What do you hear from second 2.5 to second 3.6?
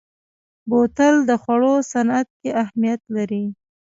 اهمیت لري.